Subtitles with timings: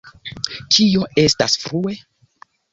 [0.77, 1.97] Kio estas »frue«?